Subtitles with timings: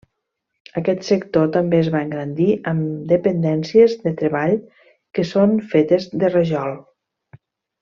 [0.79, 4.55] Aquest sector també es va engrandir amb dependències de treball
[5.19, 6.75] que són fetes de rajol.